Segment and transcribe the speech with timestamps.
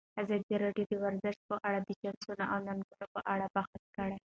[0.21, 4.17] ازادي راډیو د ورزش په اړه د چانسونو او ننګونو په اړه بحث کړی.